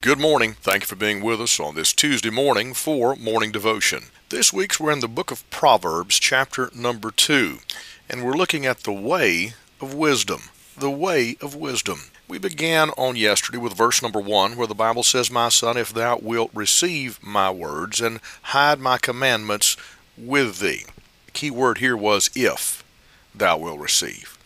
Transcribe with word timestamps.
Good 0.00 0.20
morning. 0.20 0.52
Thank 0.52 0.84
you 0.84 0.86
for 0.86 0.94
being 0.94 1.22
with 1.22 1.40
us 1.40 1.58
on 1.58 1.74
this 1.74 1.92
Tuesday 1.92 2.30
morning 2.30 2.72
for 2.72 3.16
Morning 3.16 3.50
Devotion. 3.50 4.10
This 4.28 4.52
week's 4.52 4.78
we're 4.78 4.92
in 4.92 5.00
the 5.00 5.08
book 5.08 5.32
of 5.32 5.50
Proverbs, 5.50 6.20
chapter 6.20 6.70
number 6.72 7.10
2, 7.10 7.58
and 8.08 8.24
we're 8.24 8.36
looking 8.36 8.64
at 8.64 8.84
the 8.84 8.92
way 8.92 9.54
of 9.80 9.94
wisdom. 9.94 10.50
The 10.76 10.88
way 10.88 11.36
of 11.40 11.56
wisdom. 11.56 12.12
We 12.28 12.38
began 12.38 12.90
on 12.90 13.16
yesterday 13.16 13.58
with 13.58 13.76
verse 13.76 14.00
number 14.00 14.20
1, 14.20 14.56
where 14.56 14.68
the 14.68 14.74
Bible 14.76 15.02
says, 15.02 15.32
My 15.32 15.48
son, 15.48 15.76
if 15.76 15.92
thou 15.92 16.18
wilt 16.18 16.52
receive 16.54 17.20
my 17.20 17.50
words 17.50 18.00
and 18.00 18.20
hide 18.42 18.78
my 18.78 18.98
commandments 18.98 19.76
with 20.16 20.60
thee. 20.60 20.84
The 21.26 21.32
key 21.32 21.50
word 21.50 21.78
here 21.78 21.96
was 21.96 22.30
if 22.36 22.84
thou 23.34 23.58
wilt 23.58 23.80
receive. 23.80 24.38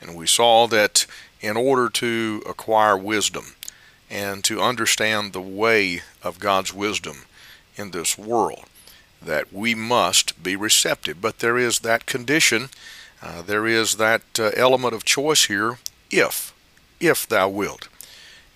And 0.00 0.16
we 0.16 0.26
saw 0.26 0.66
that 0.68 1.04
in 1.42 1.58
order 1.58 1.90
to 1.90 2.42
acquire 2.46 2.96
wisdom, 2.96 3.56
and 4.10 4.44
to 4.44 4.60
understand 4.60 5.32
the 5.32 5.40
way 5.40 6.02
of 6.22 6.38
God's 6.38 6.72
wisdom 6.72 7.24
in 7.76 7.90
this 7.90 8.16
world, 8.16 8.64
that 9.20 9.52
we 9.52 9.74
must 9.74 10.42
be 10.42 10.56
receptive. 10.56 11.20
But 11.20 11.40
there 11.40 11.58
is 11.58 11.80
that 11.80 12.06
condition, 12.06 12.68
uh, 13.22 13.42
there 13.42 13.66
is 13.66 13.96
that 13.96 14.22
uh, 14.38 14.50
element 14.56 14.94
of 14.94 15.04
choice 15.04 15.44
here 15.44 15.78
if, 16.10 16.54
if 17.00 17.26
thou 17.26 17.48
wilt. 17.48 17.88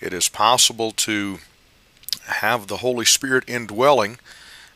It 0.01 0.13
is 0.13 0.29
possible 0.29 0.93
to 0.93 1.39
have 2.27 2.67
the 2.67 2.79
Holy 2.79 3.05
Spirit 3.05 3.45
indwelling 3.47 4.19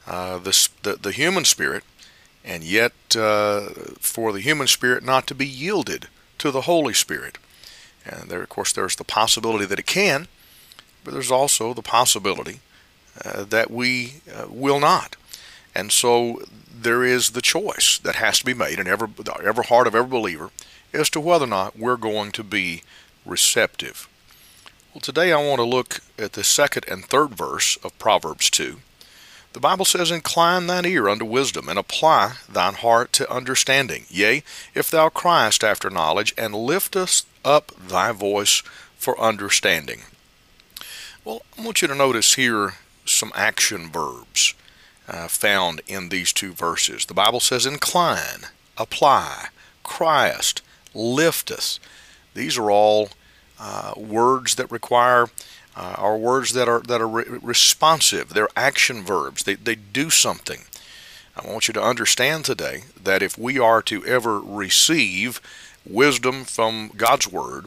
uh, 0.07 0.39
the, 0.39 0.69
the, 0.83 0.97
the, 0.97 1.13
human 1.13 1.45
spirit, 1.45 1.83
and 2.45 2.63
yet 2.63 2.93
uh, 3.17 3.69
for 4.01 4.33
the 4.33 4.41
human 4.41 4.67
spirit 4.67 5.03
not 5.03 5.27
to 5.27 5.35
be 5.35 5.47
yielded 5.47 6.09
to 6.39 6.51
the 6.51 6.63
Holy 6.63 6.93
Spirit. 6.93 7.39
And 8.05 8.29
there, 8.29 8.43
of 8.43 8.51
course, 8.51 8.73
there's 8.73 8.97
the 8.97 9.05
possibility 9.05 9.65
that 9.65 9.79
it 9.79 9.87
can, 9.87 10.29
but 11.05 11.13
there's 11.13 11.31
also 11.31 11.75
the 11.75 11.83
possibility 11.83 12.61
uh, 13.25 13.45
that 13.45 13.71
we 13.71 14.15
uh, 14.35 14.47
will 14.49 14.81
not. 14.81 15.17
And 15.75 15.93
so 15.93 16.43
there 16.73 17.05
is 17.05 17.31
the 17.31 17.43
choice 17.43 17.99
that 17.99 18.17
has 18.17 18.39
to 18.39 18.45
be 18.45 18.55
made 18.55 18.79
in 18.79 18.87
every, 18.87 19.09
every 19.45 19.65
heart 19.65 19.87
of 19.87 19.95
every 19.95 20.11
believer 20.11 20.51
as 20.93 21.11
to 21.11 21.21
whether 21.21 21.45
or 21.45 21.49
not 21.49 21.79
we're 21.79 21.97
going 21.97 22.33
to 22.33 22.45
be 22.45 22.83
receptive. 23.25 24.09
Well, 24.93 25.01
today 25.01 25.33
I 25.33 25.45
want 25.45 25.59
to 25.59 25.65
look 25.65 26.01
at 26.19 26.35
the 26.35 26.45
second 26.45 26.85
and 26.89 27.05
third 27.05 27.31
verse 27.31 27.77
of 27.83 27.99
Proverbs 27.99 28.49
2. 28.51 28.79
The 29.53 29.61
Bible 29.61 29.85
says, 29.85 30.11
Incline 30.11 30.67
thine 30.67 30.85
ear 30.85 31.09
unto 31.09 31.25
wisdom, 31.25 31.69
and 31.69 31.79
apply 31.79 32.35
thine 32.49 32.75
heart 32.75 33.13
to 33.15 33.33
understanding. 33.33 34.05
Yea, 34.09 34.43
if 34.75 34.91
thou 34.91 35.09
criest 35.09 35.63
after 35.63 35.91
knowledge, 35.91 36.35
and 36.37 36.55
liftest 36.55 37.27
up 37.45 37.73
thy 37.77 38.11
voice 38.13 38.63
for 38.97 39.21
understanding. 39.21 40.03
Well, 41.25 41.41
I 41.59 41.65
want 41.65 41.81
you 41.81 41.89
to 41.89 41.95
notice 41.95 42.35
here 42.35 42.75
some 43.07 43.33
action 43.35 43.91
verbs 43.91 44.53
uh, 45.09 45.27
found 45.29 45.81
in 45.87 46.11
these 46.11 46.35
two 46.35 46.53
verses. 46.53 47.07
The 47.07 47.15
Bible 47.15 47.41
says 47.41 47.65
incline, 47.65 48.49
apply, 48.77 49.49
criest, 49.83 50.61
lifteth. 50.93 51.79
These 52.35 52.59
are 52.59 52.71
all 52.71 53.09
uh, 53.59 53.95
words 53.97 54.57
that 54.57 54.71
require 54.71 55.29
uh, 55.75 55.95
are 55.97 56.19
words 56.19 56.53
that 56.53 56.69
are 56.69 56.81
that 56.81 57.01
are 57.01 57.09
re- 57.09 57.25
responsive. 57.41 58.35
They're 58.35 58.49
action 58.55 59.03
verbs. 59.03 59.45
They 59.45 59.55
they 59.55 59.77
do 59.77 60.11
something. 60.11 60.65
I 61.37 61.51
want 61.51 61.69
you 61.69 61.75
to 61.75 61.83
understand 61.83 62.45
today 62.45 62.85
that 63.03 63.23
if 63.23 63.39
we 63.39 63.59
are 63.59 63.81
to 63.83 64.05
ever 64.05 64.41
receive 64.41 65.41
wisdom 65.87 66.45
from 66.45 66.93
God's 66.97 67.27
word, 67.33 67.67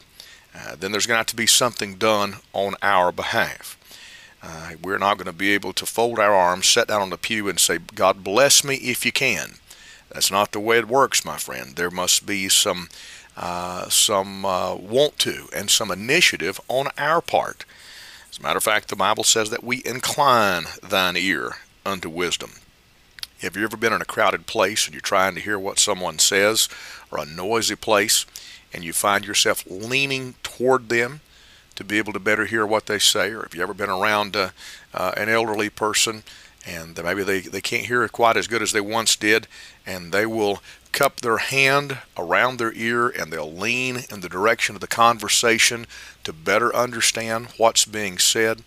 uh, 0.55 0.75
then 0.75 0.91
there's 0.91 1.05
going 1.05 1.15
to 1.15 1.19
have 1.19 1.27
to 1.27 1.35
be 1.35 1.47
something 1.47 1.95
done 1.95 2.37
on 2.53 2.75
our 2.81 3.11
behalf. 3.11 3.77
Uh, 4.41 4.73
we're 4.81 4.97
not 4.97 5.17
going 5.17 5.25
to 5.25 5.33
be 5.33 5.51
able 5.51 5.73
to 5.73 5.85
fold 5.85 6.19
our 6.19 6.33
arms, 6.33 6.67
sit 6.67 6.87
down 6.87 7.01
on 7.01 7.09
the 7.09 7.17
pew, 7.17 7.49
and 7.49 7.59
say, 7.59 7.79
God 7.95 8.23
bless 8.23 8.63
me 8.63 8.75
if 8.75 9.05
you 9.05 9.11
can. 9.11 9.55
That's 10.11 10.31
not 10.31 10.51
the 10.51 10.59
way 10.59 10.77
it 10.77 10.87
works, 10.87 11.25
my 11.25 11.37
friend. 11.37 11.75
There 11.75 11.91
must 11.91 12.25
be 12.25 12.49
some 12.49 12.89
uh, 13.35 13.87
some 13.89 14.45
uh, 14.45 14.73
want 14.73 15.19
to 15.19 15.47
and 15.55 15.69
some 15.69 15.91
initiative 15.91 16.59
on 16.67 16.87
our 16.97 17.21
part. 17.21 17.65
As 18.31 18.39
a 18.39 18.41
matter 18.41 18.57
of 18.57 18.63
fact, 18.63 18.87
the 18.87 18.95
Bible 18.95 19.23
says 19.23 19.51
that 19.51 19.63
we 19.63 19.83
incline 19.85 20.63
thine 20.81 21.15
ear 21.15 21.57
unto 21.85 22.09
wisdom. 22.09 22.53
Have 23.41 23.55
you 23.55 23.63
ever 23.63 23.77
been 23.77 23.93
in 23.93 24.01
a 24.01 24.05
crowded 24.05 24.47
place 24.47 24.85
and 24.85 24.95
you're 24.95 25.01
trying 25.01 25.35
to 25.35 25.41
hear 25.41 25.59
what 25.59 25.77
someone 25.77 26.17
says, 26.17 26.67
or 27.11 27.19
a 27.19 27.25
noisy 27.25 27.75
place, 27.75 28.25
and 28.73 28.83
you 28.83 28.93
find 28.93 29.25
yourself 29.25 29.63
leaning 29.67 30.35
toward 30.43 30.89
them 30.89 31.21
to 31.75 31.83
be 31.83 31.97
able 31.97 32.13
to 32.13 32.19
better 32.19 32.45
hear 32.45 32.65
what 32.65 32.87
they 32.87 32.99
say, 32.99 33.31
or 33.31 33.43
have 33.43 33.53
you 33.53 33.61
ever 33.61 33.73
been 33.73 33.89
around 33.89 34.35
uh, 34.35 34.49
uh, 34.93 35.11
an 35.15 35.29
elderly 35.29 35.69
person 35.69 36.23
and 36.67 37.01
maybe 37.01 37.23
they, 37.23 37.39
they 37.39 37.61
can't 37.61 37.85
hear 37.85 38.03
it 38.03 38.11
quite 38.11 38.35
as 38.35 38.47
good 38.47 38.61
as 38.61 38.73
they 38.73 38.81
once 38.81 39.15
did, 39.15 39.47
and 39.85 40.11
they 40.11 40.25
will 40.25 40.61
cup 40.91 41.21
their 41.21 41.37
hand 41.37 41.99
around 42.17 42.57
their 42.57 42.73
ear 42.73 43.07
and 43.07 43.31
they'll 43.31 43.51
lean 43.51 43.99
in 44.09 44.19
the 44.21 44.29
direction 44.29 44.75
of 44.75 44.81
the 44.81 44.87
conversation 44.87 45.85
to 46.23 46.33
better 46.33 46.75
understand 46.75 47.47
what's 47.57 47.85
being 47.85 48.17
said? 48.17 48.63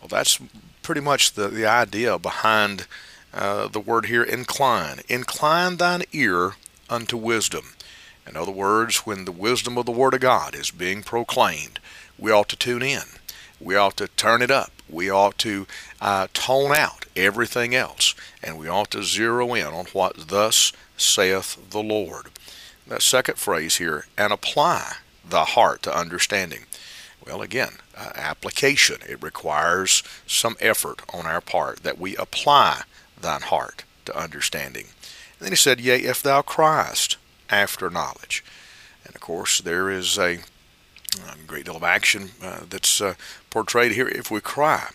Well, 0.00 0.08
that's 0.08 0.40
pretty 0.82 1.00
much 1.00 1.34
the, 1.34 1.48
the 1.48 1.66
idea 1.66 2.18
behind 2.18 2.86
uh, 3.32 3.68
the 3.68 3.80
word 3.80 4.06
here 4.06 4.22
incline. 4.22 5.00
Incline 5.08 5.76
thine 5.76 6.02
ear 6.12 6.54
unto 6.90 7.16
wisdom. 7.16 7.74
In 8.26 8.36
other 8.36 8.52
words, 8.52 8.98
when 8.98 9.24
the 9.24 9.32
wisdom 9.32 9.76
of 9.76 9.86
the 9.86 9.92
Word 9.92 10.14
of 10.14 10.20
God 10.20 10.54
is 10.54 10.70
being 10.70 11.02
proclaimed, 11.02 11.80
we 12.18 12.30
ought 12.30 12.48
to 12.50 12.56
tune 12.56 12.82
in. 12.82 13.02
We 13.60 13.76
ought 13.76 13.96
to 13.98 14.08
turn 14.08 14.42
it 14.42 14.50
up. 14.50 14.72
We 14.88 15.10
ought 15.10 15.38
to 15.38 15.66
uh, 16.00 16.28
tone 16.32 16.72
out 16.74 17.06
everything 17.16 17.74
else. 17.74 18.14
And 18.42 18.58
we 18.58 18.68
ought 18.68 18.90
to 18.92 19.02
zero 19.02 19.54
in 19.54 19.66
on 19.66 19.86
what 19.86 20.28
thus 20.28 20.72
saith 20.96 21.70
the 21.70 21.82
Lord. 21.82 22.26
That 22.86 23.02
second 23.02 23.38
phrase 23.38 23.76
here, 23.76 24.06
and 24.18 24.32
apply 24.32 24.96
the 25.28 25.44
heart 25.44 25.82
to 25.84 25.96
understanding. 25.96 26.64
Well, 27.24 27.42
again, 27.42 27.74
uh, 27.96 28.10
application. 28.16 28.96
It 29.08 29.22
requires 29.22 30.02
some 30.26 30.56
effort 30.60 31.02
on 31.12 31.26
our 31.26 31.40
part 31.40 31.82
that 31.84 31.98
we 31.98 32.16
apply 32.16 32.82
thine 33.20 33.42
heart 33.42 33.84
to 34.06 34.18
understanding. 34.18 34.86
And 35.38 35.46
then 35.46 35.52
he 35.52 35.56
said, 35.56 35.80
Yea, 35.80 35.98
if 35.98 36.22
thou 36.22 36.42
criest 36.42 37.16
after 37.52 37.90
knowledge. 37.90 38.44
And 39.04 39.14
of 39.14 39.20
course, 39.20 39.60
there 39.60 39.90
is 39.90 40.18
a, 40.18 40.38
a 41.18 41.46
great 41.46 41.66
deal 41.66 41.76
of 41.76 41.84
action 41.84 42.30
uh, 42.42 42.60
that's 42.68 43.00
uh, 43.00 43.14
portrayed 43.50 43.92
here 43.92 44.08
if 44.08 44.30
we 44.30 44.40
cry. 44.40 44.90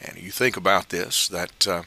And 0.00 0.18
you 0.18 0.30
think 0.30 0.56
about 0.56 0.90
this, 0.90 1.26
that 1.28 1.66
uh, 1.66 1.82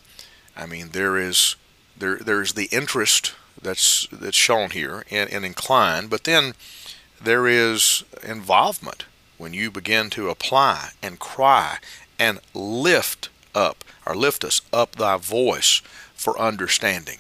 I 0.57 0.65
mean, 0.65 0.89
there 0.91 1.17
is 1.17 1.55
there 1.95 2.17
there's 2.17 2.53
the 2.53 2.69
interest 2.71 3.33
that's 3.61 4.07
that's 4.11 4.37
shown 4.37 4.71
here 4.71 5.05
and, 5.11 5.29
and 5.31 5.45
inclined, 5.45 6.09
but 6.09 6.23
then 6.23 6.53
there 7.21 7.47
is 7.47 8.03
involvement 8.23 9.05
when 9.37 9.53
you 9.53 9.69
begin 9.71 10.09
to 10.09 10.29
apply 10.29 10.91
and 11.01 11.19
cry 11.19 11.77
and 12.17 12.39
lift 12.53 13.29
up 13.53 13.83
or 14.05 14.15
lift 14.15 14.43
us 14.43 14.61
up 14.73 14.95
thy 14.95 15.17
voice 15.17 15.81
for 16.13 16.39
understanding. 16.39 17.19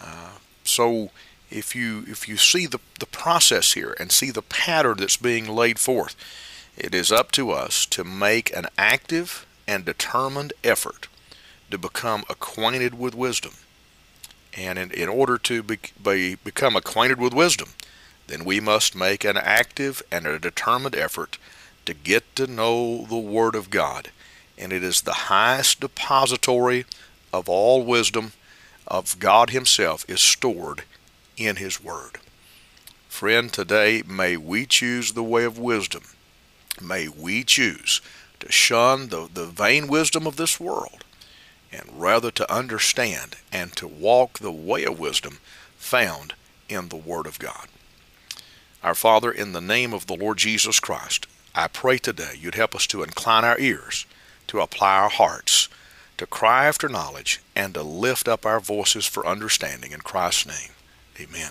Uh, 0.00 0.38
so 0.62 1.10
if 1.54 1.74
you 1.74 2.04
if 2.08 2.28
you 2.28 2.36
see 2.36 2.66
the, 2.66 2.80
the 2.98 3.06
process 3.06 3.72
here 3.72 3.96
and 4.00 4.10
see 4.10 4.30
the 4.30 4.42
pattern 4.42 4.96
that's 4.98 5.16
being 5.16 5.46
laid 5.46 5.78
forth, 5.78 6.16
it 6.76 6.94
is 6.94 7.12
up 7.12 7.30
to 7.32 7.50
us 7.52 7.86
to 7.86 8.02
make 8.02 8.54
an 8.54 8.66
active 8.76 9.46
and 9.66 9.84
determined 9.84 10.52
effort 10.62 11.08
to 11.70 11.78
become 11.78 12.24
acquainted 12.28 12.98
with 12.98 13.14
wisdom. 13.14 13.52
And 14.56 14.78
in, 14.78 14.90
in 14.90 15.08
order 15.08 15.38
to 15.38 15.62
be, 15.62 15.78
be, 16.02 16.34
become 16.36 16.76
acquainted 16.76 17.18
with 17.18 17.32
wisdom, 17.32 17.70
then 18.26 18.44
we 18.44 18.60
must 18.60 18.94
make 18.94 19.24
an 19.24 19.36
active 19.36 20.02
and 20.10 20.26
a 20.26 20.38
determined 20.38 20.94
effort 20.94 21.38
to 21.86 21.94
get 21.94 22.36
to 22.36 22.46
know 22.46 23.04
the 23.06 23.16
Word 23.16 23.54
of 23.54 23.70
God. 23.70 24.10
And 24.56 24.72
it 24.72 24.82
is 24.82 25.02
the 25.02 25.12
highest 25.12 25.80
depository 25.80 26.84
of 27.32 27.48
all 27.48 27.84
wisdom 27.84 28.32
of 28.86 29.18
God 29.18 29.50
Himself 29.50 30.04
is 30.08 30.20
stored 30.20 30.84
in 31.36 31.56
His 31.56 31.82
Word. 31.82 32.18
Friend, 33.08 33.52
today 33.52 34.02
may 34.06 34.36
we 34.36 34.66
choose 34.66 35.12
the 35.12 35.22
way 35.22 35.44
of 35.44 35.58
wisdom. 35.58 36.02
May 36.82 37.08
we 37.08 37.44
choose 37.44 38.00
to 38.40 38.50
shun 38.50 39.08
the, 39.08 39.28
the 39.32 39.46
vain 39.46 39.86
wisdom 39.86 40.26
of 40.26 40.36
this 40.36 40.58
world 40.58 41.04
and 41.72 42.00
rather 42.00 42.30
to 42.30 42.52
understand 42.52 43.36
and 43.52 43.74
to 43.76 43.86
walk 43.86 44.38
the 44.38 44.52
way 44.52 44.84
of 44.84 44.98
wisdom 44.98 45.38
found 45.76 46.34
in 46.68 46.88
the 46.88 46.96
Word 46.96 47.26
of 47.26 47.38
God. 47.38 47.68
Our 48.82 48.94
Father, 48.94 49.30
in 49.30 49.52
the 49.52 49.60
name 49.60 49.92
of 49.94 50.06
the 50.06 50.16
Lord 50.16 50.38
Jesus 50.38 50.78
Christ, 50.78 51.26
I 51.54 51.68
pray 51.68 51.98
today 51.98 52.34
you'd 52.38 52.54
help 52.54 52.74
us 52.74 52.86
to 52.88 53.02
incline 53.02 53.44
our 53.44 53.58
ears, 53.58 54.06
to 54.48 54.60
apply 54.60 54.96
our 54.96 55.08
hearts, 55.08 55.68
to 56.18 56.26
cry 56.26 56.66
after 56.66 56.88
knowledge, 56.88 57.40
and 57.56 57.74
to 57.74 57.82
lift 57.82 58.28
up 58.28 58.44
our 58.44 58.60
voices 58.60 59.06
for 59.06 59.26
understanding 59.26 59.92
in 59.92 60.00
Christ's 60.00 60.46
name. 60.46 60.70
Amen. 61.20 61.50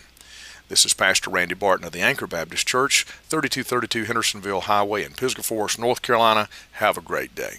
This 0.68 0.86
is 0.86 0.94
Pastor 0.94 1.30
Randy 1.30 1.54
Barton 1.54 1.86
of 1.86 1.94
the 1.94 2.02
Anchor 2.02 2.28
Baptist 2.28 2.68
Church, 2.68 3.04
3232 3.04 4.06
Hendersonville 4.06 4.62
Highway 4.62 5.04
in 5.04 5.14
Pisgah 5.14 5.44
Forest, 5.44 5.80
North 5.80 6.02
Carolina. 6.02 6.50
Have 6.74 6.98
a 6.98 7.02
great 7.02 7.34
day. 7.36 7.52